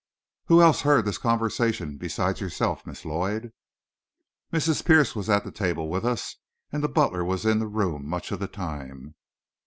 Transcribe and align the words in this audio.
"Who 0.45 0.63
else 0.63 0.81
heard 0.81 1.05
this 1.05 1.19
conversation, 1.19 1.97
besides 1.97 2.41
yourself, 2.41 2.87
Miss 2.87 3.05
Lloyd?" 3.05 3.53
"Mrs. 4.51 4.83
Pierce 4.83 5.15
was 5.15 5.29
at 5.29 5.43
the 5.43 5.51
table 5.51 5.89
with 5.89 6.05
us, 6.07 6.37
and 6.71 6.83
the 6.83 6.89
butler 6.89 7.23
was 7.23 7.45
in 7.45 7.59
the 7.59 7.67
room 7.67 8.07
much 8.07 8.31
of 8.31 8.39
the 8.39 8.47
time." 8.47 9.13